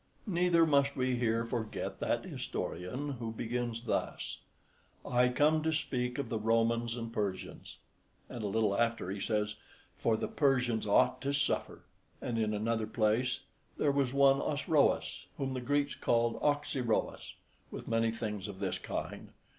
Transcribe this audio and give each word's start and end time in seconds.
Neither 0.25 0.65
must 0.65 0.95
we 0.95 1.15
here 1.17 1.45
forget 1.45 1.99
that 1.99 2.23
historian 2.23 3.17
who 3.19 3.31
begins 3.31 3.83
thus: 3.83 4.39
"I 5.05 5.29
come 5.29 5.61
to 5.61 5.71
speak 5.71 6.17
of 6.17 6.27
the 6.27 6.39
Romans 6.39 6.95
and 6.97 7.13
Persians;" 7.13 7.77
and 8.27 8.43
a 8.43 8.47
little 8.47 8.75
after 8.75 9.11
he 9.11 9.19
says, 9.19 9.57
"for 9.97 10.17
the 10.17 10.27
Persians 10.27 10.87
ought 10.87 11.21
to 11.21 11.31
suffer;" 11.31 11.83
and 12.19 12.39
in 12.39 12.51
another 12.55 12.87
place, 12.87 13.41
"there 13.77 13.91
was 13.91 14.11
one 14.11 14.41
Osroes, 14.41 15.27
whom 15.37 15.53
the 15.53 15.61
Greeks 15.61 15.93
call 15.93 16.39
Oxyrrhoes," 16.39 17.35
with 17.69 17.87
many 17.87 18.09
things 18.11 18.47
of 18.47 18.57
this 18.57 18.79
kind. 18.79 19.29